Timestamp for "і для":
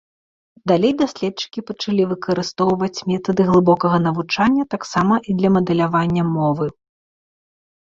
5.29-5.49